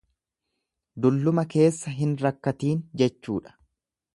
[1.05, 3.59] Dulluma keessa hin rakkatiin jechuudha.